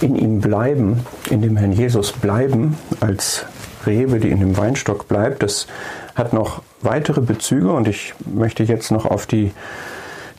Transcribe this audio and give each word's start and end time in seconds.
in 0.00 0.16
ihm 0.16 0.40
bleiben, 0.40 1.06
in 1.30 1.42
dem 1.42 1.56
Herrn 1.56 1.72
Jesus 1.72 2.12
bleiben, 2.12 2.76
als 3.00 3.46
Rebe, 3.86 4.20
die 4.20 4.30
in 4.30 4.40
dem 4.40 4.56
Weinstock 4.56 5.08
bleibt, 5.08 5.42
das 5.42 5.66
hat 6.14 6.32
noch 6.32 6.62
weitere 6.82 7.20
Bezüge 7.20 7.72
und 7.72 7.88
ich 7.88 8.14
möchte 8.26 8.62
jetzt 8.62 8.90
noch 8.90 9.06
auf 9.06 9.26
die, 9.26 9.52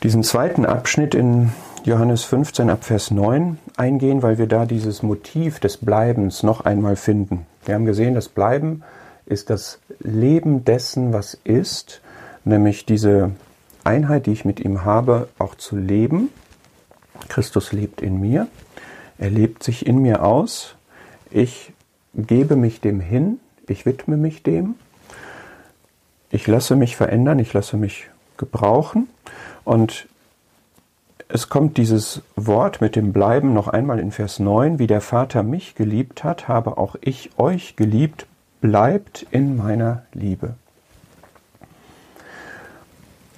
diesen 0.02 0.22
zweiten 0.22 0.66
Abschnitt 0.66 1.14
in 1.14 1.52
Johannes 1.84 2.24
15 2.24 2.68
ab 2.68 2.84
Vers 2.84 3.10
9 3.10 3.58
eingehen, 3.76 4.22
weil 4.22 4.38
wir 4.38 4.46
da 4.46 4.66
dieses 4.66 5.02
Motiv 5.02 5.60
des 5.60 5.78
Bleibens 5.78 6.42
noch 6.42 6.64
einmal 6.64 6.96
finden. 6.96 7.46
Wir 7.64 7.74
haben 7.74 7.86
gesehen, 7.86 8.14
das 8.14 8.28
Bleiben 8.28 8.82
ist 9.24 9.48
das 9.48 9.78
Leben 10.00 10.64
dessen, 10.64 11.12
was 11.12 11.38
ist, 11.44 12.02
nämlich 12.44 12.84
diese 12.84 13.30
Einheit, 13.84 14.26
die 14.26 14.32
ich 14.32 14.44
mit 14.44 14.60
ihm 14.60 14.84
habe, 14.84 15.28
auch 15.38 15.54
zu 15.54 15.76
leben. 15.76 16.28
Christus 17.28 17.72
lebt 17.72 18.02
in 18.02 18.20
mir, 18.20 18.46
er 19.20 19.30
lebt 19.30 19.62
sich 19.62 19.86
in 19.86 19.98
mir 19.98 20.24
aus, 20.24 20.74
ich 21.30 21.72
gebe 22.14 22.56
mich 22.56 22.80
dem 22.80 23.00
hin, 23.00 23.38
ich 23.68 23.84
widme 23.84 24.16
mich 24.16 24.42
dem, 24.42 24.74
ich 26.30 26.46
lasse 26.46 26.74
mich 26.74 26.96
verändern, 26.96 27.38
ich 27.38 27.52
lasse 27.52 27.76
mich 27.76 28.08
gebrauchen. 28.38 29.08
Und 29.64 30.08
es 31.28 31.50
kommt 31.50 31.76
dieses 31.76 32.22
Wort 32.34 32.80
mit 32.80 32.96
dem 32.96 33.12
Bleiben 33.12 33.52
noch 33.52 33.68
einmal 33.68 33.98
in 33.98 34.10
Vers 34.10 34.38
9, 34.38 34.78
wie 34.78 34.86
der 34.86 35.02
Vater 35.02 35.42
mich 35.42 35.74
geliebt 35.74 36.24
hat, 36.24 36.48
habe 36.48 36.78
auch 36.78 36.96
ich 37.02 37.30
euch 37.36 37.76
geliebt, 37.76 38.26
bleibt 38.62 39.26
in 39.30 39.56
meiner 39.56 40.04
Liebe. 40.14 40.54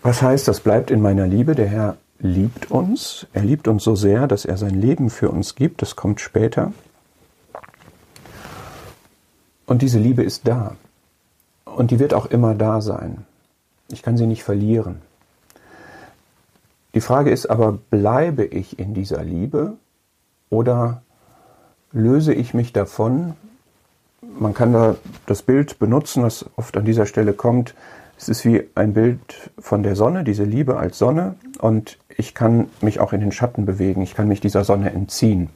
Was 0.02 0.22
heißt, 0.22 0.46
das 0.46 0.60
bleibt 0.60 0.90
in 0.90 1.00
meiner 1.00 1.26
Liebe? 1.26 1.54
Der 1.54 1.68
Herr 1.68 1.96
liebt 2.22 2.70
uns, 2.70 3.26
er 3.32 3.42
liebt 3.42 3.68
uns 3.68 3.82
so 3.84 3.96
sehr, 3.96 4.26
dass 4.28 4.44
er 4.44 4.56
sein 4.56 4.80
Leben 4.80 5.10
für 5.10 5.28
uns 5.28 5.54
gibt, 5.56 5.82
das 5.82 5.96
kommt 5.96 6.20
später. 6.20 6.72
Und 9.66 9.82
diese 9.82 9.98
Liebe 9.98 10.22
ist 10.22 10.46
da. 10.46 10.76
Und 11.64 11.90
die 11.90 11.98
wird 11.98 12.14
auch 12.14 12.26
immer 12.26 12.54
da 12.54 12.80
sein. 12.80 13.26
Ich 13.90 14.02
kann 14.02 14.16
sie 14.16 14.26
nicht 14.26 14.44
verlieren. 14.44 15.02
Die 16.94 17.00
Frage 17.00 17.30
ist 17.30 17.46
aber, 17.46 17.72
bleibe 17.72 18.44
ich 18.44 18.78
in 18.78 18.94
dieser 18.94 19.24
Liebe 19.24 19.74
oder 20.50 21.02
löse 21.90 22.34
ich 22.34 22.54
mich 22.54 22.72
davon? 22.72 23.34
Man 24.38 24.54
kann 24.54 24.72
da 24.72 24.96
das 25.26 25.42
Bild 25.42 25.78
benutzen, 25.78 26.22
was 26.22 26.46
oft 26.56 26.76
an 26.76 26.84
dieser 26.84 27.06
Stelle 27.06 27.32
kommt. 27.32 27.74
Es 28.18 28.28
ist 28.28 28.44
wie 28.44 28.64
ein 28.74 28.94
Bild 28.94 29.50
von 29.58 29.82
der 29.82 29.96
Sonne, 29.96 30.24
diese 30.24 30.44
Liebe 30.44 30.76
als 30.76 30.98
Sonne, 30.98 31.34
und 31.58 31.98
ich 32.08 32.34
kann 32.34 32.68
mich 32.80 33.00
auch 33.00 33.12
in 33.12 33.20
den 33.20 33.32
Schatten 33.32 33.66
bewegen, 33.66 34.02
ich 34.02 34.14
kann 34.14 34.28
mich 34.28 34.40
dieser 34.40 34.64
Sonne 34.64 34.92
entziehen. 34.92 35.50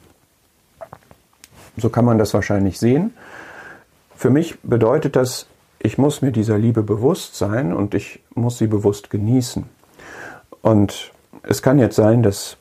So 1.77 1.89
kann 1.89 2.05
man 2.05 2.17
das 2.17 2.33
wahrscheinlich 2.33 2.79
sehen. 2.79 3.13
Für 4.15 4.29
mich 4.29 4.59
bedeutet 4.61 5.15
das, 5.15 5.45
ich 5.79 5.97
muss 5.97 6.21
mir 6.21 6.31
dieser 6.31 6.57
Liebe 6.57 6.81
bewusst 6.81 7.35
sein 7.35 7.71
und 7.71 7.93
ich 7.93 8.19
muss 8.33 8.57
sie 8.57 8.67
bewusst 8.67 9.09
genießen. 9.09 9.65
Und 10.61 11.11
es 11.43 11.61
kann 11.61 11.77
jetzt 11.79 11.95
sein, 11.95 12.23
dass 12.23 12.57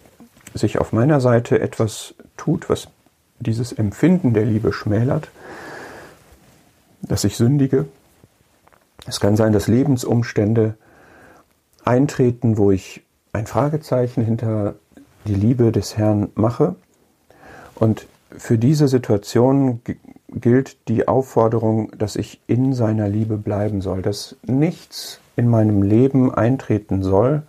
sich 0.55 0.78
auf 0.78 0.92
meiner 0.92 1.20
Seite 1.20 1.60
etwas 1.60 2.14
tut, 2.36 2.69
was 2.69 2.88
dieses 3.38 3.72
Empfinden 3.72 4.34
der 4.34 4.44
Liebe 4.44 4.72
schmälert, 4.72 5.31
dass 7.03 7.25
ich 7.25 7.36
sündige. 7.36 7.86
Es 9.07 9.21
kann 9.21 9.37
sein, 9.37 9.53
dass 9.53 9.69
Lebensumstände 9.69 10.75
eintreten, 11.85 12.59
wo 12.59 12.71
ich 12.71 13.03
ein 13.33 13.47
Fragezeichen 13.47 14.25
hinter 14.25 14.75
die 15.27 15.35
Liebe 15.35 15.73
des 15.73 15.97
Herrn 15.97 16.29
mache. 16.35 16.75
Und 17.75 18.07
für 18.37 18.59
diese 18.59 18.89
Situation 18.89 19.81
gilt 20.29 20.89
die 20.89 21.07
Aufforderung, 21.07 21.91
dass 21.97 22.17
ich 22.17 22.41
in 22.47 22.73
seiner 22.73 23.09
Liebe 23.09 23.37
bleiben 23.37 23.81
soll, 23.81 24.03
dass 24.03 24.37
nichts 24.43 25.21
in 25.37 25.49
meinem 25.49 25.83
Leben 25.83 26.34
eintreten 26.34 27.03
soll, 27.03 27.43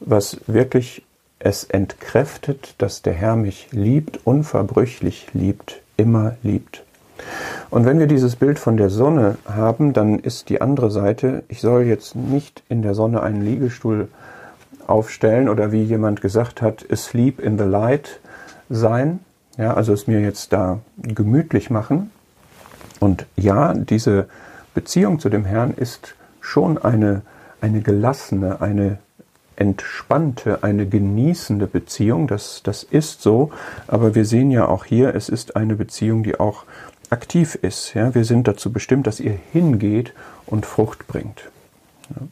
was 0.00 0.38
wirklich 0.46 1.04
es 1.38 1.64
entkräftet, 1.64 2.74
dass 2.78 3.02
der 3.02 3.14
Herr 3.14 3.36
mich 3.36 3.68
liebt, 3.72 4.20
unverbrüchlich 4.24 5.28
liebt, 5.32 5.82
immer 5.96 6.36
liebt. 6.42 6.84
Und 7.70 7.86
wenn 7.86 7.98
wir 7.98 8.06
dieses 8.06 8.36
Bild 8.36 8.58
von 8.58 8.76
der 8.76 8.90
Sonne 8.90 9.38
haben, 9.46 9.92
dann 9.92 10.18
ist 10.18 10.48
die 10.48 10.60
andere 10.60 10.90
Seite, 10.90 11.44
ich 11.48 11.60
soll 11.60 11.82
jetzt 11.82 12.14
nicht 12.14 12.62
in 12.68 12.82
der 12.82 12.94
Sonne 12.94 13.22
einen 13.22 13.42
Liegestuhl 13.42 14.08
aufstellen 14.86 15.48
oder 15.48 15.72
wie 15.72 15.82
jemand 15.82 16.20
gesagt 16.20 16.60
hat, 16.60 16.84
asleep 16.90 17.40
in 17.40 17.58
the 17.58 17.64
light 17.64 18.20
sein, 18.68 19.20
ja, 19.56 19.74
also 19.74 19.92
es 19.92 20.06
mir 20.06 20.20
jetzt 20.20 20.52
da 20.52 20.80
gemütlich 20.96 21.70
machen. 21.70 22.10
Und 23.00 23.26
ja, 23.36 23.74
diese 23.74 24.28
Beziehung 24.74 25.18
zu 25.18 25.28
dem 25.28 25.44
Herrn 25.44 25.74
ist 25.74 26.14
schon 26.40 26.78
eine, 26.78 27.22
eine 27.60 27.80
gelassene, 27.80 28.60
eine 28.60 28.98
entspannte, 29.56 30.62
eine 30.62 30.86
genießende 30.86 31.66
Beziehung. 31.66 32.26
Das, 32.26 32.62
das 32.62 32.82
ist 32.82 33.22
so. 33.22 33.50
Aber 33.86 34.14
wir 34.14 34.24
sehen 34.24 34.50
ja 34.50 34.66
auch 34.66 34.84
hier, 34.84 35.14
es 35.14 35.28
ist 35.28 35.56
eine 35.56 35.76
Beziehung, 35.76 36.22
die 36.22 36.40
auch 36.40 36.64
aktiv 37.12 37.54
ist. 37.54 37.94
Ja? 37.94 38.14
Wir 38.14 38.24
sind 38.24 38.48
dazu 38.48 38.72
bestimmt, 38.72 39.06
dass 39.06 39.20
ihr 39.20 39.38
hingeht 39.52 40.12
und 40.46 40.66
Frucht 40.66 41.06
bringt. 41.06 41.50
Ja? 42.10 42.26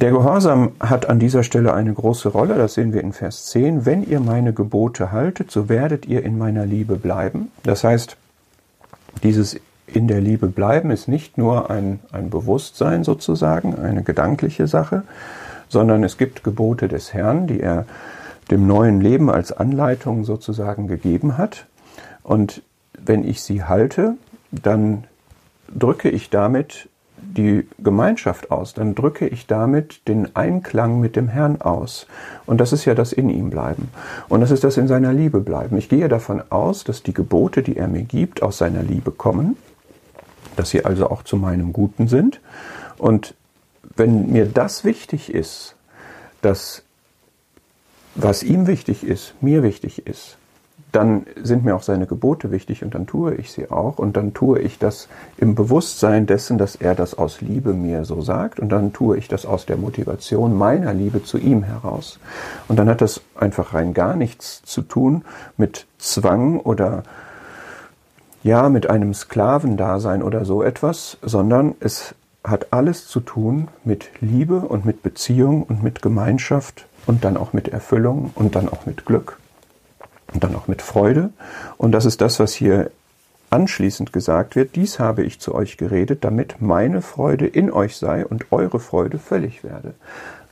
Der 0.00 0.10
Gehorsam 0.10 0.72
hat 0.80 1.08
an 1.08 1.20
dieser 1.20 1.44
Stelle 1.44 1.72
eine 1.72 1.94
große 1.94 2.28
Rolle, 2.28 2.56
das 2.56 2.74
sehen 2.74 2.92
wir 2.92 3.00
in 3.00 3.12
Vers 3.12 3.46
10. 3.46 3.86
Wenn 3.86 4.02
ihr 4.02 4.20
meine 4.20 4.52
Gebote 4.52 5.12
haltet, 5.12 5.50
so 5.50 5.68
werdet 5.68 6.06
ihr 6.06 6.24
in 6.24 6.36
meiner 6.36 6.66
Liebe 6.66 6.96
bleiben. 6.96 7.52
Das 7.62 7.84
heißt, 7.84 8.16
dieses 9.22 9.60
in 9.86 10.08
der 10.08 10.20
Liebe 10.20 10.48
bleiben 10.48 10.90
ist 10.90 11.06
nicht 11.06 11.38
nur 11.38 11.70
ein, 11.70 12.00
ein 12.10 12.28
Bewusstsein 12.28 13.04
sozusagen, 13.04 13.78
eine 13.78 14.02
gedankliche 14.02 14.66
Sache, 14.66 15.04
sondern 15.68 16.02
es 16.02 16.18
gibt 16.18 16.42
Gebote 16.42 16.88
des 16.88 17.14
Herrn, 17.14 17.46
die 17.46 17.60
er 17.60 17.86
dem 18.50 18.66
neuen 18.66 19.00
Leben 19.00 19.30
als 19.30 19.52
Anleitung 19.52 20.24
sozusagen 20.24 20.88
gegeben 20.88 21.38
hat. 21.38 21.66
Und 22.22 22.62
wenn 22.98 23.26
ich 23.26 23.42
sie 23.42 23.64
halte, 23.64 24.16
dann 24.50 25.04
drücke 25.68 26.08
ich 26.08 26.30
damit 26.30 26.88
die 27.16 27.66
Gemeinschaft 27.78 28.50
aus, 28.50 28.74
dann 28.74 28.94
drücke 28.94 29.26
ich 29.26 29.46
damit 29.46 30.06
den 30.08 30.36
Einklang 30.36 31.00
mit 31.00 31.16
dem 31.16 31.28
Herrn 31.28 31.60
aus. 31.60 32.06
Und 32.46 32.58
das 32.60 32.72
ist 32.72 32.84
ja 32.84 32.94
das 32.94 33.12
in 33.12 33.30
ihm 33.30 33.50
bleiben. 33.50 33.88
Und 34.28 34.40
das 34.40 34.50
ist 34.50 34.64
das 34.64 34.76
in 34.76 34.88
seiner 34.88 35.12
Liebe 35.12 35.40
bleiben. 35.40 35.76
Ich 35.76 35.88
gehe 35.88 36.08
davon 36.08 36.42
aus, 36.50 36.84
dass 36.84 37.02
die 37.02 37.14
Gebote, 37.14 37.62
die 37.62 37.76
er 37.76 37.88
mir 37.88 38.02
gibt, 38.02 38.42
aus 38.42 38.58
seiner 38.58 38.82
Liebe 38.82 39.10
kommen, 39.10 39.56
dass 40.56 40.70
sie 40.70 40.84
also 40.84 41.10
auch 41.10 41.22
zu 41.22 41.36
meinem 41.36 41.72
Guten 41.72 42.08
sind. 42.08 42.40
Und 42.98 43.34
wenn 43.96 44.30
mir 44.32 44.46
das 44.46 44.84
wichtig 44.84 45.32
ist, 45.32 45.76
dass 46.42 46.82
was 48.14 48.42
ihm 48.42 48.66
wichtig 48.66 49.02
ist, 49.04 49.34
mir 49.40 49.62
wichtig 49.62 50.06
ist, 50.06 50.36
dann 50.94 51.26
sind 51.42 51.64
mir 51.64 51.74
auch 51.74 51.82
seine 51.82 52.06
Gebote 52.06 52.52
wichtig 52.52 52.84
und 52.84 52.94
dann 52.94 53.06
tue 53.06 53.34
ich 53.34 53.50
sie 53.50 53.70
auch. 53.70 53.98
Und 53.98 54.16
dann 54.16 54.32
tue 54.32 54.60
ich 54.60 54.78
das 54.78 55.08
im 55.36 55.56
Bewusstsein 55.56 56.26
dessen, 56.26 56.56
dass 56.56 56.76
er 56.76 56.94
das 56.94 57.18
aus 57.18 57.40
Liebe 57.40 57.72
mir 57.72 58.04
so 58.04 58.20
sagt. 58.20 58.60
Und 58.60 58.68
dann 58.68 58.92
tue 58.92 59.16
ich 59.18 59.26
das 59.26 59.44
aus 59.44 59.66
der 59.66 59.76
Motivation 59.76 60.56
meiner 60.56 60.94
Liebe 60.94 61.24
zu 61.24 61.38
ihm 61.38 61.64
heraus. 61.64 62.20
Und 62.68 62.78
dann 62.78 62.88
hat 62.88 63.00
das 63.00 63.22
einfach 63.34 63.74
rein 63.74 63.92
gar 63.92 64.14
nichts 64.14 64.62
zu 64.62 64.82
tun 64.82 65.24
mit 65.56 65.86
Zwang 65.98 66.60
oder 66.60 67.02
ja, 68.44 68.68
mit 68.68 68.88
einem 68.88 69.14
Sklavendasein 69.14 70.22
oder 70.22 70.44
so 70.44 70.62
etwas, 70.62 71.16
sondern 71.22 71.74
es 71.80 72.14
hat 72.44 72.72
alles 72.72 73.08
zu 73.08 73.20
tun 73.20 73.68
mit 73.84 74.10
Liebe 74.20 74.60
und 74.60 74.84
mit 74.84 75.02
Beziehung 75.02 75.64
und 75.64 75.82
mit 75.82 76.02
Gemeinschaft 76.02 76.86
und 77.06 77.24
dann 77.24 77.36
auch 77.36 77.52
mit 77.52 77.68
Erfüllung 77.68 78.30
und 78.34 78.54
dann 78.54 78.68
auch 78.68 78.86
mit 78.86 79.06
Glück 79.06 79.38
und 80.34 80.44
dann 80.44 80.54
auch 80.54 80.68
mit 80.68 80.82
Freude. 80.82 81.30
Und 81.78 81.92
das 81.92 82.04
ist 82.04 82.20
das, 82.20 82.40
was 82.40 82.52
hier 82.52 82.90
anschließend 83.50 84.12
gesagt 84.12 84.56
wird. 84.56 84.74
Dies 84.74 84.98
habe 84.98 85.22
ich 85.22 85.38
zu 85.38 85.54
euch 85.54 85.76
geredet, 85.76 86.24
damit 86.24 86.60
meine 86.60 87.00
Freude 87.00 87.46
in 87.46 87.70
euch 87.70 87.96
sei 87.96 88.26
und 88.26 88.50
eure 88.50 88.80
Freude 88.80 89.18
völlig 89.18 89.62
werde. 89.62 89.94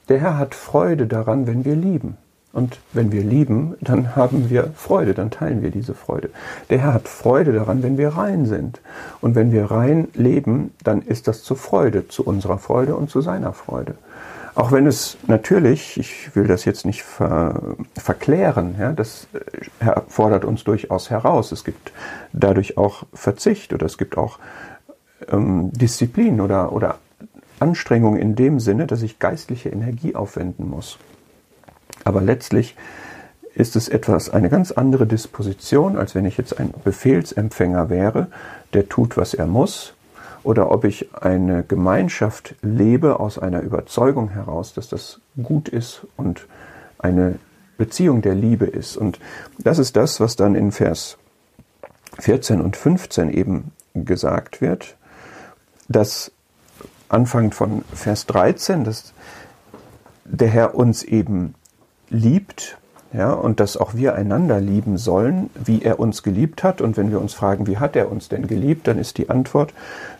Der 0.09 0.21
Herr 0.21 0.39
hat 0.39 0.55
Freude 0.55 1.07
daran, 1.07 1.47
wenn 1.47 1.65
wir 1.65 1.75
lieben. 1.75 2.17
Und 2.53 2.79
wenn 2.93 3.13
wir 3.13 3.23
lieben, 3.23 3.77
dann 3.81 4.15
haben 4.15 4.51
wir 4.51 4.73
Freude, 4.77 5.15
dann 5.15 5.31
teilen 5.31 5.63
wir 5.63 5.71
diese 5.71 5.95
Freude. 5.95 6.29
Der 6.69 6.79
Herr 6.79 6.93
hat 6.93 7.09
Freude 7.09 7.53
daran, 7.53 7.83
wenn 7.83 7.97
wir 7.97 8.11
rein 8.11 8.45
sind. 8.45 8.81
Und 9.23 9.35
wenn 9.35 9.53
wir 9.53 9.71
rein 9.71 10.09
leben, 10.13 10.75
dann 10.85 11.01
ist 11.01 11.29
das 11.29 11.43
zur 11.43 11.57
Freude, 11.57 12.09
zu 12.09 12.25
unserer 12.25 12.59
Freude 12.59 12.95
und 12.95 13.09
zu 13.09 13.23
seiner 13.23 13.55
Freude. 13.55 13.95
Auch 14.55 14.71
wenn 14.71 14.87
es 14.87 15.17
natürlich, 15.27 15.99
ich 15.99 16.37
will 16.37 16.47
das 16.47 16.67
jetzt 16.67 16.85
nicht 16.85 17.03
ver, 17.03 17.77
verklären, 17.97 18.75
ja, 18.79 18.93
das 18.93 19.27
äh, 19.81 20.01
fordert 20.09 20.45
uns 20.45 20.63
durchaus 20.65 21.09
heraus. 21.09 21.53
Es 21.53 21.65
gibt 21.65 21.93
dadurch 22.33 22.77
auch 22.77 23.05
Verzicht 23.15 23.73
oder 23.73 23.87
es 23.87 23.97
gibt 23.97 24.19
auch 24.19 24.39
ähm, 25.31 25.71
Disziplin 25.73 26.41
oder, 26.41 26.73
oder 26.73 26.99
Anstrengung 27.61 28.17
in 28.17 28.35
dem 28.35 28.61
Sinne, 28.61 28.87
dass 28.87 29.03
ich 29.03 29.19
geistliche 29.19 29.71
Energie 29.71 30.15
aufwenden 30.15 30.69
muss. 30.69 30.99
Aber 32.05 32.21
letztlich 32.21 32.77
ist 33.55 33.77
es 33.77 33.89
etwas, 33.89 34.31
eine 34.31 34.51
ganz 34.51 34.73
andere 34.73 35.07
Disposition, 35.07 35.97
als 35.97 36.15
wenn 36.15 36.25
ich 36.25 36.37
jetzt 36.37 36.59
ein 36.59 36.75
Befehlsempfänger 36.85 37.89
wäre, 37.89 38.29
der 38.75 38.89
tut, 38.89 39.17
was 39.17 39.35
er 39.35 39.47
muss, 39.47 39.95
oder 40.45 40.71
ob 40.71 40.85
ich 40.85 41.15
eine 41.15 41.63
Gemeinschaft 41.63 42.55
lebe 42.63 43.21
aus 43.21 43.39
einer 43.39 43.61
Überzeugung 43.61 44.31
heraus, 44.31 44.75
dass 44.75 44.89
das 44.89 45.21
gut 45.43 45.69
ist 45.69 46.07
und 46.17 46.47
eine 46.99 47.39
Beziehung 47.79 48.23
der 48.23 48.35
Liebe 48.35 48.67
ist. 48.67 48.97
Und 48.97 49.19
das 49.59 49.79
ist 49.79 49.97
das, 49.97 50.21
was 50.21 50.37
dann 50.37 50.55
in 50.55 50.73
Vers 50.73 51.19
14 52.19 52.61
und 52.61 52.77
15 52.77 53.33
eben 53.33 53.73
gesagt 53.95 54.61
wird, 54.61 54.97
dass 55.89 56.33
anfangend 57.09 57.55
von 57.55 57.85
Vers 57.93 58.27
13, 58.27 58.85
dass 58.85 59.13
der 60.25 60.49
Herr 60.49 60.75
uns 60.75 61.03
eben 61.03 61.55
liebt, 62.09 62.79
ja, 63.13 63.33
und 63.33 63.61
dass 63.61 63.77
auch 63.77 63.95
wir 63.95 64.15
einander 64.15 64.61
lieben 64.61 64.97
sollen, 64.97 65.51
wie 65.63 65.83
er 65.83 66.01
uns 66.01 66.23
geliebt 66.23 66.63
hat. 66.63 66.81
Und 66.81 66.97
wenn 66.97 67.11
wir 67.11 67.21
uns 67.21 67.35
fragen, 67.35 67.67
wie 67.67 67.77
hat 67.77 67.95
er 67.95 68.11
uns 68.11 68.29
denn 68.29 68.47
geliebt, 68.47 68.87
dann 68.87 68.99
ist 68.99 69.19
die 69.19 69.29
Antwort 69.29 69.75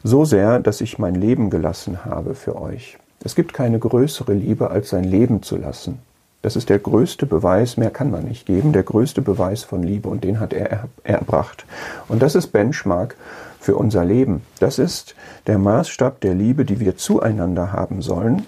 so 0.05 0.25
sehr, 0.25 0.61
dass 0.61 0.81
ich 0.81 0.99
mein 0.99 1.15
Leben 1.15 1.49
gelassen 1.49 2.05
habe 2.05 2.35
für 2.35 2.61
euch. 2.61 2.99
Es 3.25 3.35
gibt 3.35 3.55
keine 3.55 3.79
größere 3.79 4.35
Liebe, 4.35 4.71
als 4.71 4.91
sein 4.91 5.05
Leben 5.05 5.43
zu 5.43 5.57
lassen. 5.57 6.01
Das 6.43 6.57
ist 6.57 6.69
der 6.69 6.81
größte 6.81 7.25
Beweis, 7.25 7.77
mehr 7.77 7.91
kann 7.91 8.11
man 8.11 8.25
nicht 8.25 8.47
geben, 8.47 8.73
der 8.73 8.83
größte 8.83 9.23
Beweis 9.23 9.63
von 9.63 9.85
Liebe 9.85 10.09
und 10.09 10.25
den 10.25 10.41
hat 10.41 10.53
er 10.53 10.89
erbracht. 11.05 11.65
Und 12.09 12.21
das 12.21 12.35
ist 12.35 12.49
Benchmark 12.49 13.17
für 13.61 13.77
unser 13.77 14.05
Leben. 14.05 14.43
Das 14.59 14.81
ist 14.81 15.15
der 15.47 15.59
Maßstab 15.59 16.21
der 16.21 16.35
Liebe, 16.35 16.65
die 16.65 16.81
wir 16.81 16.97
zueinander 16.97 17.73
haben 17.73 18.03
sollen, 18.03 18.45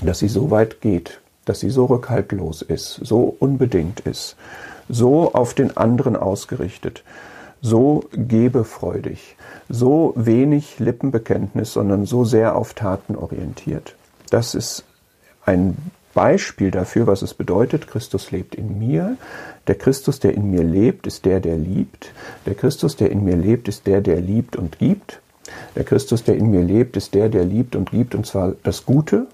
dass 0.00 0.20
sie 0.20 0.28
so 0.28 0.52
weit 0.52 0.80
geht, 0.80 1.20
dass 1.48 1.60
sie 1.60 1.70
so 1.70 1.86
rückhaltlos 1.86 2.62
ist, 2.62 3.00
so 3.02 3.34
unbedingt 3.38 4.00
ist, 4.00 4.36
so 4.88 5.32
auf 5.32 5.54
den 5.54 5.76
anderen 5.76 6.16
ausgerichtet, 6.16 7.04
so 7.60 8.04
gebefreudig, 8.12 9.36
so 9.68 10.12
wenig 10.16 10.78
Lippenbekenntnis, 10.78 11.72
sondern 11.72 12.06
so 12.06 12.24
sehr 12.24 12.56
auf 12.56 12.74
Taten 12.74 13.16
orientiert. 13.16 13.94
Das 14.30 14.54
ist 14.54 14.84
ein 15.44 15.76
Beispiel 16.14 16.70
dafür, 16.70 17.06
was 17.06 17.22
es 17.22 17.34
bedeutet, 17.34 17.86
Christus 17.86 18.30
lebt 18.30 18.54
in 18.54 18.78
mir. 18.78 19.16
Der 19.66 19.76
Christus, 19.76 20.20
der 20.20 20.34
in 20.34 20.50
mir 20.50 20.62
lebt, 20.62 21.06
ist 21.06 21.24
der, 21.24 21.40
der 21.40 21.56
liebt. 21.56 22.12
Der 22.46 22.54
Christus, 22.54 22.96
der 22.96 23.10
in 23.10 23.24
mir 23.24 23.36
lebt, 23.36 23.68
ist 23.68 23.86
der, 23.86 24.00
der 24.00 24.20
liebt 24.20 24.56
und 24.56 24.78
gibt. 24.78 25.20
Der 25.76 25.84
Christus, 25.84 26.24
der 26.24 26.36
in 26.36 26.50
mir 26.50 26.62
lebt, 26.62 26.96
ist 26.96 27.14
der, 27.14 27.28
der 27.28 27.44
liebt 27.44 27.76
und 27.76 27.90
gibt, 27.90 28.14
und 28.14 28.26
zwar 28.26 28.54
das 28.62 28.84
Gute, 28.84 29.26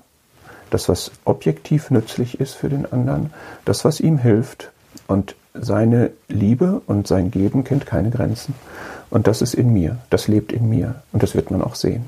das, 0.75 0.89
was 0.89 1.13
objektiv 1.25 1.91
nützlich 1.91 2.41
ist 2.41 2.55
für 2.55 2.69
den 2.69 2.91
anderen, 2.93 3.33
das, 3.65 3.85
was 3.85 4.01
ihm 4.01 4.19
hilft. 4.19 4.73
Und 5.07 5.37
seine 5.55 6.11
Liebe 6.29 6.83
und 6.87 7.07
sein 7.07 7.31
Geben 7.31 7.63
kennt 7.63 7.87
keine 7.87 8.11
Grenzen. 8.11 8.55
Und 9.09 9.29
das 9.29 9.41
ist 9.41 9.55
in 9.55 9.73
mir, 9.73 9.99
das 10.11 10.27
lebt 10.27 10.53
in 10.53 10.69
mir. 10.69 10.97
Und 11.13 11.23
das 11.23 11.37
wird 11.37 11.53
man 11.53 11.63
auch 11.63 11.77
sehen. 11.77 12.07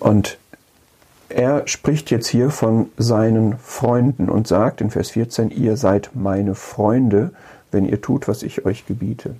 Und 0.00 0.36
er 1.28 1.68
spricht 1.68 2.10
jetzt 2.10 2.26
hier 2.26 2.50
von 2.50 2.90
seinen 2.96 3.56
Freunden 3.58 4.28
und 4.28 4.48
sagt 4.48 4.80
in 4.80 4.90
Vers 4.90 5.10
14, 5.10 5.50
ihr 5.50 5.76
seid 5.76 6.10
meine 6.14 6.56
Freunde, 6.56 7.30
wenn 7.70 7.84
ihr 7.84 8.00
tut, 8.00 8.26
was 8.26 8.42
ich 8.42 8.64
euch 8.64 8.84
gebiete. 8.86 9.36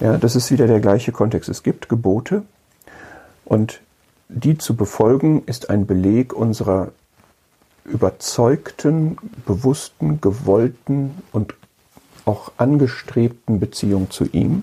Ja, 0.00 0.16
das 0.16 0.34
ist 0.34 0.50
wieder 0.50 0.66
der 0.66 0.80
gleiche 0.80 1.12
Kontext. 1.12 1.48
Es 1.48 1.62
gibt 1.62 1.88
Gebote 1.88 2.42
und 3.44 3.80
die 4.32 4.56
zu 4.56 4.76
befolgen 4.76 5.42
ist 5.46 5.70
ein 5.70 5.86
Beleg 5.86 6.32
unserer 6.32 6.92
überzeugten, 7.84 9.16
bewussten, 9.46 10.20
gewollten 10.20 11.22
und 11.32 11.54
auch 12.24 12.52
angestrebten 12.56 13.58
Beziehung 13.58 14.10
zu 14.10 14.24
ihm. 14.26 14.62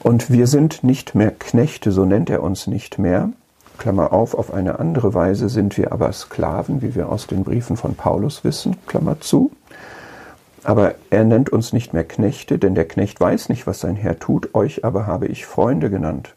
Und 0.00 0.30
wir 0.30 0.46
sind 0.46 0.84
nicht 0.84 1.14
mehr 1.14 1.32
Knechte, 1.32 1.92
so 1.92 2.04
nennt 2.04 2.30
er 2.30 2.42
uns 2.42 2.66
nicht 2.66 2.98
mehr, 2.98 3.30
Klammer 3.76 4.12
auf, 4.12 4.34
auf 4.34 4.52
eine 4.52 4.80
andere 4.80 5.14
Weise 5.14 5.48
sind 5.48 5.76
wir 5.76 5.92
aber 5.92 6.12
Sklaven, 6.12 6.82
wie 6.82 6.94
wir 6.94 7.08
aus 7.08 7.26
den 7.26 7.44
Briefen 7.44 7.76
von 7.76 7.94
Paulus 7.94 8.42
wissen, 8.42 8.76
Klammer 8.86 9.20
zu. 9.20 9.52
Aber 10.64 10.96
er 11.10 11.24
nennt 11.24 11.50
uns 11.50 11.72
nicht 11.72 11.92
mehr 11.92 12.04
Knechte, 12.04 12.58
denn 12.58 12.74
der 12.74 12.88
Knecht 12.88 13.20
weiß 13.20 13.48
nicht, 13.48 13.66
was 13.66 13.80
sein 13.80 13.94
Herr 13.94 14.18
tut, 14.18 14.54
euch 14.54 14.84
aber 14.84 15.06
habe 15.06 15.26
ich 15.26 15.46
Freunde 15.46 15.90
genannt, 15.90 16.34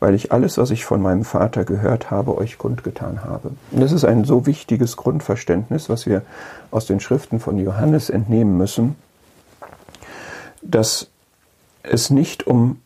weil 0.00 0.14
ich 0.14 0.32
alles, 0.32 0.56
was 0.58 0.70
ich 0.70 0.84
von 0.84 1.00
meinem 1.00 1.24
Vater 1.24 1.64
gehört 1.64 2.10
habe, 2.10 2.36
euch 2.36 2.58
kundgetan 2.58 3.22
habe. 3.22 3.52
Und 3.70 3.80
das 3.80 3.92
ist 3.92 4.04
ein 4.04 4.24
so 4.24 4.46
wichtiges 4.46 4.96
Grundverständnis, 4.96 5.88
was 5.90 6.06
wir 6.06 6.22
aus 6.70 6.86
den 6.86 7.00
Schriften 7.00 7.38
von 7.38 7.58
Johannes 7.58 8.08
entnehmen 8.08 8.56
müssen, 8.56 8.96
dass 10.62 11.08
es 11.82 12.10
nicht 12.10 12.46
um 12.46 12.80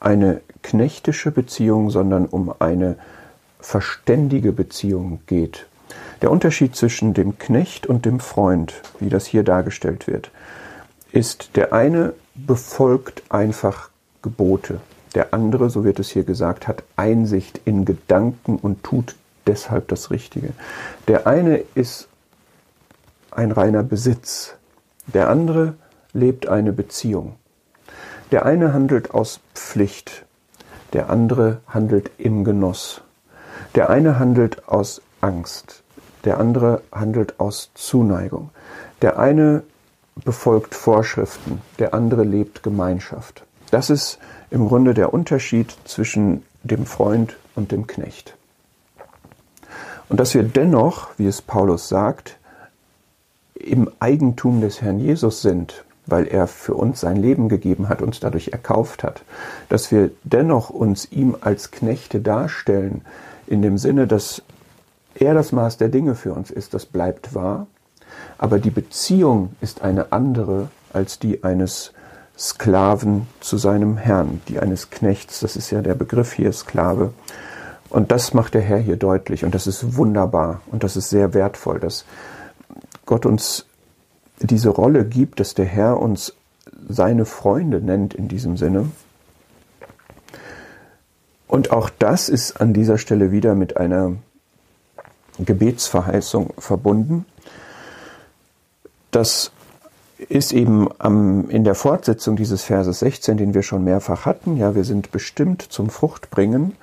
eine 0.00 0.42
knechtische 0.62 1.30
Beziehung, 1.30 1.90
sondern 1.90 2.26
um 2.26 2.54
eine 2.58 2.96
verständige 3.58 4.52
Beziehung 4.52 5.20
geht. 5.26 5.66
Der 6.22 6.30
Unterschied 6.30 6.76
zwischen 6.76 7.14
dem 7.14 7.38
Knecht 7.38 7.86
und 7.86 8.04
dem 8.04 8.20
Freund, 8.20 8.74
wie 8.98 9.08
das 9.08 9.26
hier 9.26 9.42
dargestellt 9.42 10.06
wird, 10.06 10.30
ist, 11.12 11.56
der 11.56 11.72
eine 11.72 12.12
befolgt 12.34 13.22
einfach 13.30 13.88
Gebote, 14.22 14.80
der 15.14 15.34
andere, 15.34 15.70
so 15.70 15.84
wird 15.84 15.98
es 15.98 16.10
hier 16.10 16.24
gesagt, 16.24 16.68
hat 16.68 16.82
Einsicht 16.96 17.60
in 17.64 17.84
Gedanken 17.84 18.56
und 18.56 18.82
tut 18.84 19.16
deshalb 19.46 19.88
das 19.88 20.10
Richtige. 20.10 20.50
Der 21.08 21.26
eine 21.26 21.62
ist 21.74 22.08
ein 23.30 23.52
reiner 23.52 23.82
Besitz, 23.82 24.54
der 25.06 25.28
andere 25.28 25.74
lebt 26.12 26.48
eine 26.48 26.72
Beziehung. 26.72 27.36
Der 28.30 28.46
eine 28.46 28.72
handelt 28.72 29.12
aus 29.12 29.40
Pflicht, 29.54 30.24
der 30.92 31.10
andere 31.10 31.60
handelt 31.66 32.10
im 32.18 32.44
Genuss. 32.44 33.02
Der 33.74 33.90
eine 33.90 34.18
handelt 34.18 34.68
aus 34.68 35.02
Angst, 35.20 35.82
der 36.24 36.38
andere 36.38 36.82
handelt 36.92 37.40
aus 37.40 37.70
Zuneigung. 37.74 38.50
Der 39.02 39.18
eine 39.18 39.62
befolgt 40.24 40.74
Vorschriften, 40.74 41.60
der 41.78 41.94
andere 41.94 42.24
lebt 42.24 42.62
Gemeinschaft. 42.62 43.44
Das 43.70 43.90
ist 43.90 44.18
im 44.50 44.68
Grunde 44.68 44.94
der 44.94 45.14
Unterschied 45.14 45.76
zwischen 45.84 46.42
dem 46.62 46.86
Freund 46.86 47.36
und 47.54 47.72
dem 47.72 47.86
Knecht. 47.86 48.36
Und 50.08 50.18
dass 50.18 50.34
wir 50.34 50.42
dennoch, 50.42 51.08
wie 51.18 51.26
es 51.26 51.40
Paulus 51.40 51.88
sagt, 51.88 52.36
im 53.54 53.90
Eigentum 54.00 54.60
des 54.60 54.82
Herrn 54.82 54.98
Jesus 54.98 55.42
sind, 55.42 55.84
weil 56.06 56.26
er 56.26 56.46
für 56.48 56.74
uns 56.74 57.00
sein 57.00 57.16
Leben 57.16 57.48
gegeben 57.48 57.88
hat, 57.88 58.02
uns 58.02 58.18
dadurch 58.18 58.48
erkauft 58.48 59.04
hat, 59.04 59.22
dass 59.68 59.92
wir 59.92 60.10
dennoch 60.24 60.70
uns 60.70 61.10
ihm 61.12 61.36
als 61.40 61.70
Knechte 61.70 62.20
darstellen, 62.20 63.02
in 63.46 63.62
dem 63.62 63.78
Sinne, 63.78 64.06
dass 64.06 64.42
er 65.14 65.34
das 65.34 65.52
Maß 65.52 65.76
der 65.76 65.88
Dinge 65.88 66.14
für 66.14 66.32
uns 66.32 66.50
ist, 66.50 66.74
das 66.74 66.86
bleibt 66.86 67.34
wahr, 67.34 67.66
aber 68.38 68.58
die 68.58 68.70
Beziehung 68.70 69.54
ist 69.60 69.82
eine 69.82 70.12
andere 70.12 70.68
als 70.92 71.18
die 71.18 71.44
eines 71.44 71.92
Sklaven 72.40 73.26
zu 73.40 73.58
seinem 73.58 73.98
Herrn, 73.98 74.40
die 74.48 74.60
eines 74.60 74.88
Knechts, 74.88 75.40
das 75.40 75.56
ist 75.56 75.70
ja 75.70 75.82
der 75.82 75.94
Begriff 75.94 76.32
hier, 76.32 76.50
Sklave. 76.52 77.12
Und 77.90 78.10
das 78.10 78.32
macht 78.32 78.54
der 78.54 78.62
Herr 78.62 78.78
hier 78.78 78.96
deutlich 78.96 79.44
und 79.44 79.54
das 79.54 79.66
ist 79.66 79.96
wunderbar 79.96 80.62
und 80.70 80.82
das 80.82 80.96
ist 80.96 81.10
sehr 81.10 81.34
wertvoll, 81.34 81.80
dass 81.80 82.06
Gott 83.04 83.26
uns 83.26 83.66
diese 84.38 84.70
Rolle 84.70 85.04
gibt, 85.04 85.38
dass 85.38 85.52
der 85.54 85.66
Herr 85.66 86.00
uns 86.00 86.32
seine 86.88 87.26
Freunde 87.26 87.80
nennt 87.80 88.14
in 88.14 88.28
diesem 88.28 88.56
Sinne. 88.56 88.90
Und 91.46 91.72
auch 91.72 91.90
das 91.90 92.30
ist 92.30 92.58
an 92.60 92.72
dieser 92.72 92.96
Stelle 92.96 93.32
wieder 93.32 93.54
mit 93.54 93.76
einer 93.76 94.12
Gebetsverheißung 95.38 96.54
verbunden. 96.58 97.26
Das 99.10 99.50
ist 100.28 100.52
eben 100.52 100.88
am, 100.98 101.48
in 101.50 101.64
der 101.64 101.74
Fortsetzung 101.74 102.36
dieses 102.36 102.62
Verses 102.62 102.98
16, 103.00 103.36
den 103.36 103.54
wir 103.54 103.62
schon 103.62 103.84
mehrfach 103.84 104.26
hatten. 104.26 104.56
Ja, 104.56 104.74
wir 104.74 104.84
sind 104.84 105.10
bestimmt 105.10 105.62
zum 105.62 105.90
Fruchtbringen 105.90 106.76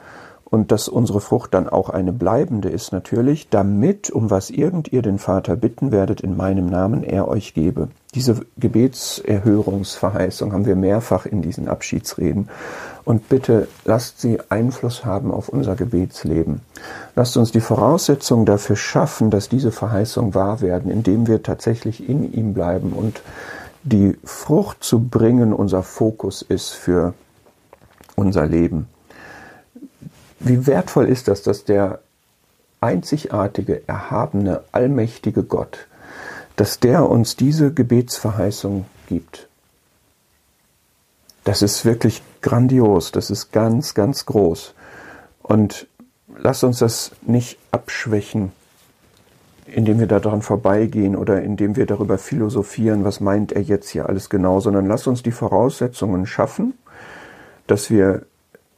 und 0.50 0.72
dass 0.72 0.88
unsere 0.88 1.20
Frucht 1.20 1.54
dann 1.54 1.68
auch 1.68 1.90
eine 1.90 2.14
bleibende 2.14 2.70
ist 2.70 2.94
natürlich, 2.94 3.50
damit, 3.50 4.10
um 4.10 4.32
was 4.32 4.50
irgend 4.50 4.94
ihr 4.94 5.02
den 5.02 5.20
Vater 5.20 5.58
bitten 5.58 5.92
werdet 5.92 6.22
in 6.22 6.38
meinem 6.38 6.68
Namen, 6.68 7.04
er 7.04 7.28
euch 7.28 7.54
gebe. 7.54 7.90
Diese 8.16 8.40
Gebetserhörungsverheißung 8.58 10.54
haben 10.54 10.66
wir 10.66 10.78
mehrfach 10.78 11.26
in 11.26 11.42
diesen 11.42 11.68
Abschiedsreden. 11.68 12.50
Und 13.04 13.28
bitte 13.30 13.68
lasst 13.86 14.22
sie 14.22 14.40
Einfluss 14.50 15.06
haben 15.06 15.32
auf 15.32 15.50
unser 15.50 15.76
Gebetsleben. 15.76 16.62
Lasst 17.16 17.36
uns 17.38 17.52
die 17.52 17.62
Voraussetzungen 17.62 18.46
dafür 18.46 18.76
schaffen, 18.76 19.30
dass 19.30 19.50
diese 19.50 19.72
Verheißungen 19.72 20.34
wahr 20.34 20.62
werden, 20.62 20.90
indem 20.90 21.28
wir 21.28 21.44
tatsächlich 21.44 22.08
in 22.08 22.34
ihm 22.34 22.54
bleiben 22.54 22.94
und 22.94 23.22
die 23.84 24.18
Frucht 24.24 24.84
zu 24.84 25.00
bringen 25.00 25.54
unser 25.54 25.84
Fokus 25.84 26.42
ist 26.42 26.72
für 26.72 27.14
unser 28.16 28.46
Leben. 28.46 28.88
Wie 30.40 30.68
wertvoll 30.68 31.08
ist 31.08 31.28
das, 31.28 31.42
dass 31.42 31.64
der 31.64 32.00
einzigartige, 32.80 33.88
erhabene, 33.88 34.64
allmächtige 34.72 35.44
Gott, 35.44 35.88
dass 36.56 36.80
der 36.80 37.10
uns 37.10 37.36
diese 37.36 37.74
Gebetsverheißung 37.74 38.86
gibt. 39.08 39.48
Das 41.44 41.62
ist 41.62 41.86
wirklich 41.86 42.22
grandios, 42.42 43.12
das 43.12 43.30
ist 43.30 43.52
ganz, 43.52 43.94
ganz 43.94 44.26
groß. 44.26 44.74
Und 45.42 45.88
lasst 46.36 46.64
uns 46.64 46.80
das 46.80 47.12
nicht 47.22 47.58
abschwächen, 47.72 48.52
indem 49.66 50.00
wir 50.00 50.08
daran 50.08 50.42
vorbeigehen 50.42 51.16
oder 51.16 51.42
indem 51.42 51.76
wir 51.76 51.86
darüber 51.86 52.18
philosophieren, 52.18 53.04
was 53.04 53.20
meint 53.22 53.54
er 53.54 53.62
jetzt 53.62 53.90
hier 53.90 54.08
alles 54.08 54.30
genau, 54.30 54.60
sondern 54.60 54.88
lasst 54.88 55.08
uns 55.08 55.24
die 55.24 55.32
Voraussetzungen 55.32 56.26
schaffen, 56.26 56.74
dass 57.66 57.90
wir 57.90 58.24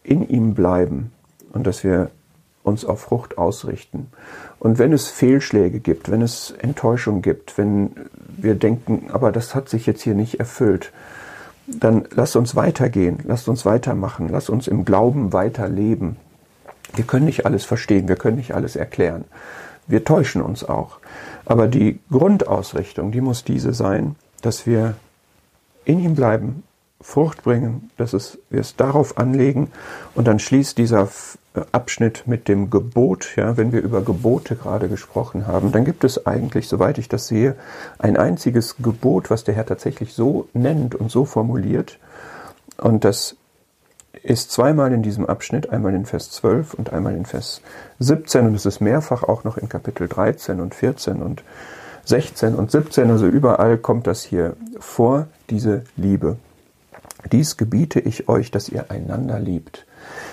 in 0.03 0.27
ihm 0.27 0.53
bleiben 0.53 1.11
und 1.53 1.65
dass 1.65 1.83
wir 1.83 2.11
uns 2.63 2.85
auf 2.85 3.01
Frucht 3.01 3.37
ausrichten. 3.37 4.07
Und 4.59 4.79
wenn 4.79 4.93
es 4.93 5.07
Fehlschläge 5.07 5.79
gibt, 5.79 6.11
wenn 6.11 6.21
es 6.21 6.53
Enttäuschung 6.59 7.21
gibt, 7.21 7.57
wenn 7.57 7.91
wir 8.27 8.55
denken, 8.55 9.09
aber 9.11 9.31
das 9.31 9.55
hat 9.55 9.69
sich 9.69 9.85
jetzt 9.85 10.01
hier 10.01 10.15
nicht 10.15 10.39
erfüllt, 10.39 10.91
dann 11.67 12.05
lasst 12.11 12.35
uns 12.35 12.55
weitergehen, 12.55 13.19
lasst 13.23 13.47
uns 13.47 13.65
weitermachen, 13.65 14.29
lasst 14.29 14.49
uns 14.49 14.67
im 14.67 14.85
Glauben 14.85 15.33
weiterleben. 15.33 16.17
Wir 16.95 17.03
können 17.03 17.25
nicht 17.25 17.45
alles 17.45 17.65
verstehen, 17.65 18.07
wir 18.07 18.15
können 18.15 18.37
nicht 18.37 18.53
alles 18.55 18.75
erklären. 18.75 19.25
Wir 19.87 20.03
täuschen 20.03 20.41
uns 20.41 20.63
auch. 20.63 20.97
Aber 21.45 21.67
die 21.67 21.99
Grundausrichtung, 22.11 23.11
die 23.11 23.21
muss 23.21 23.43
diese 23.43 23.73
sein, 23.73 24.15
dass 24.41 24.65
wir 24.65 24.95
in 25.85 25.99
ihm 25.99 26.15
bleiben, 26.15 26.63
Frucht 27.01 27.43
bringen, 27.43 27.89
dass 27.97 28.13
es, 28.13 28.39
wir 28.49 28.59
es 28.59 28.75
darauf 28.75 29.17
anlegen 29.17 29.71
und 30.15 30.27
dann 30.27 30.39
schließt 30.39 30.77
dieser 30.77 31.07
Abschnitt 31.71 32.23
mit 32.27 32.47
dem 32.47 32.69
Gebot, 32.69 33.35
ja, 33.35 33.57
wenn 33.57 33.71
wir 33.71 33.81
über 33.81 34.01
Gebote 34.01 34.55
gerade 34.55 34.89
gesprochen 34.89 35.47
haben, 35.47 35.71
dann 35.71 35.85
gibt 35.85 36.03
es 36.03 36.25
eigentlich, 36.25 36.67
soweit 36.67 36.97
ich 36.97 37.07
das 37.07 37.27
sehe, 37.27 37.55
ein 37.97 38.17
einziges 38.17 38.75
Gebot, 38.77 39.29
was 39.29 39.43
der 39.43 39.55
Herr 39.55 39.65
tatsächlich 39.65 40.13
so 40.13 40.47
nennt 40.53 40.93
und 40.93 41.09
so 41.09 41.25
formuliert. 41.25 41.99
Und 42.77 43.03
das 43.03 43.35
ist 44.21 44.51
zweimal 44.51 44.91
in 44.91 45.01
diesem 45.01 45.25
Abschnitt, 45.25 45.69
einmal 45.69 45.93
in 45.93 46.05
Vers 46.05 46.31
12 46.31 46.73
und 46.73 46.91
einmal 46.91 47.15
in 47.15 47.25
Vers 47.25 47.61
17 47.99 48.45
und 48.47 48.55
es 48.55 48.65
ist 48.65 48.81
mehrfach 48.81 49.23
auch 49.23 49.43
noch 49.43 49.57
in 49.57 49.69
Kapitel 49.69 50.07
13 50.07 50.59
und 50.59 50.75
14 50.75 51.21
und 51.21 51.43
16 52.05 52.55
und 52.55 52.71
17, 52.71 53.09
also 53.09 53.27
überall 53.27 53.77
kommt 53.77 54.07
das 54.07 54.23
hier 54.23 54.55
vor, 54.79 55.27
diese 55.49 55.83
Liebe. 55.95 56.37
Dies 57.31 57.57
gebiete 57.57 57.99
ich 57.99 58.29
euch, 58.29 58.51
dass 58.51 58.69
ihr 58.69 58.91
einander 58.91 59.39
liebt. 59.39 59.85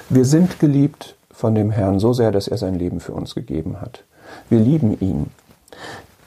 Wir 0.08 0.24
sind 0.24 0.60
geliebt 0.60 1.16
von 1.30 1.54
dem 1.54 1.70
Herrn 1.70 1.98
so 1.98 2.12
sehr, 2.12 2.32
dass 2.32 2.48
er 2.48 2.58
sein 2.58 2.78
Leben 2.78 3.00
für 3.00 3.12
uns 3.12 3.34
gegeben 3.34 3.80
hat. 3.80 4.04
Wir 4.48 4.60
lieben 4.60 4.98
ihn. 5.00 5.30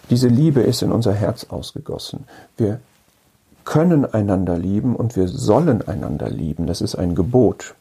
Diese 0.10 0.28
Liebe 0.28 0.62
ist 0.62 0.82
in 0.82 0.92
unser 0.92 1.14
Herz 1.14 1.46
ausgegossen. 1.50 2.26
Wir 2.58 2.80
können 3.64 4.06
einander 4.06 4.58
lieben 4.58 4.96
und 4.96 5.16
wir 5.16 5.28
sollen 5.28 5.88
einander 5.88 6.30
lieben. 6.30 6.66
Das 6.66 6.82
ist 6.82 6.96
ein 6.96 7.16
Gebot. 7.16 7.76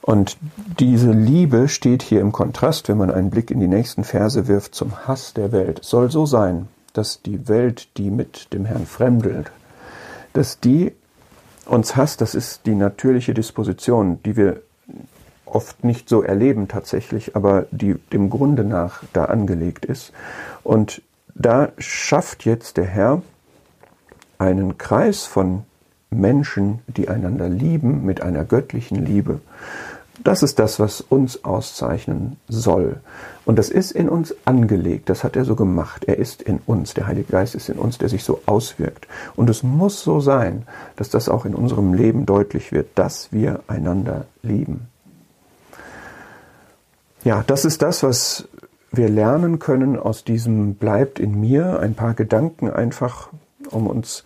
Und 0.00 0.36
diese 0.78 1.12
Liebe 1.12 1.68
steht 1.68 2.02
hier 2.02 2.20
im 2.20 2.32
Kontrast, 2.32 2.88
wenn 2.88 2.98
man 2.98 3.10
einen 3.10 3.30
Blick 3.30 3.50
in 3.50 3.60
die 3.60 3.68
nächsten 3.68 4.04
Verse 4.04 4.48
wirft, 4.48 4.74
zum 4.74 5.06
Hass 5.06 5.32
der 5.32 5.52
Welt. 5.52 5.80
Es 5.80 5.88
soll 5.88 6.10
so 6.10 6.26
sein, 6.26 6.68
dass 6.92 7.22
die 7.22 7.48
Welt, 7.48 7.88
die 7.96 8.10
mit 8.10 8.52
dem 8.52 8.66
Herrn 8.66 8.86
fremdelt, 8.86 9.50
dass 10.34 10.60
die 10.60 10.92
uns 11.66 11.96
hasst, 11.96 12.20
das 12.20 12.34
ist 12.34 12.66
die 12.66 12.74
natürliche 12.74 13.34
Disposition, 13.34 14.22
die 14.24 14.36
wir 14.36 14.62
oft 15.44 15.84
nicht 15.84 16.08
so 16.08 16.22
erleben 16.22 16.68
tatsächlich, 16.68 17.36
aber 17.36 17.66
die 17.70 17.94
dem 18.12 18.30
Grunde 18.30 18.64
nach 18.64 19.02
da 19.12 19.26
angelegt 19.26 19.84
ist. 19.84 20.12
Und 20.62 21.02
da 21.34 21.72
schafft 21.78 22.44
jetzt 22.44 22.76
der 22.76 22.86
Herr 22.86 23.22
einen 24.38 24.78
Kreis 24.78 25.24
von 25.24 25.62
Menschen, 26.10 26.80
die 26.86 27.08
einander 27.08 27.48
lieben 27.48 28.04
mit 28.04 28.20
einer 28.20 28.44
göttlichen 28.44 29.04
Liebe. 29.04 29.40
Das 30.22 30.42
ist 30.44 30.60
das, 30.60 30.78
was 30.78 31.00
uns 31.00 31.44
auszeichnen 31.44 32.36
soll. 32.48 33.00
Und 33.44 33.58
das 33.58 33.68
ist 33.68 33.90
in 33.90 34.08
uns 34.08 34.34
angelegt, 34.44 35.10
das 35.10 35.24
hat 35.24 35.34
er 35.34 35.44
so 35.44 35.56
gemacht. 35.56 36.04
Er 36.04 36.18
ist 36.18 36.40
in 36.40 36.60
uns, 36.66 36.94
der 36.94 37.08
Heilige 37.08 37.32
Geist 37.32 37.54
ist 37.54 37.68
in 37.68 37.78
uns, 37.78 37.98
der 37.98 38.08
sich 38.08 38.22
so 38.22 38.40
auswirkt. 38.46 39.08
Und 39.34 39.50
es 39.50 39.62
muss 39.62 40.02
so 40.02 40.20
sein, 40.20 40.66
dass 40.96 41.10
das 41.10 41.28
auch 41.28 41.44
in 41.44 41.54
unserem 41.54 41.94
Leben 41.94 42.26
deutlich 42.26 42.70
wird, 42.70 42.90
dass 42.94 43.32
wir 43.32 43.60
einander 43.66 44.26
lieben. 44.42 44.88
Ja, 47.24 47.42
das 47.46 47.64
ist 47.64 47.82
das, 47.82 48.02
was 48.02 48.48
wir 48.92 49.08
lernen 49.08 49.58
können 49.58 49.98
aus 49.98 50.22
diesem 50.22 50.74
Bleibt 50.74 51.18
in 51.18 51.40
mir. 51.40 51.80
Ein 51.80 51.94
paar 51.94 52.14
Gedanken 52.14 52.70
einfach, 52.70 53.30
um 53.70 53.88
uns 53.88 54.24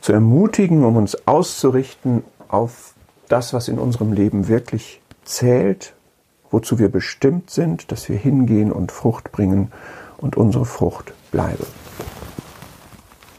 zu 0.00 0.12
ermutigen, 0.12 0.84
um 0.84 0.96
uns 0.96 1.26
auszurichten 1.28 2.24
auf 2.48 2.95
das, 3.28 3.52
was 3.52 3.68
in 3.68 3.78
unserem 3.78 4.12
Leben 4.12 4.48
wirklich 4.48 5.00
zählt, 5.24 5.94
wozu 6.50 6.78
wir 6.78 6.90
bestimmt 6.90 7.50
sind, 7.50 7.90
dass 7.92 8.08
wir 8.08 8.16
hingehen 8.16 8.72
und 8.72 8.92
Frucht 8.92 9.32
bringen 9.32 9.72
und 10.18 10.36
unsere 10.36 10.64
Frucht 10.64 11.12
bleibe. 11.30 11.66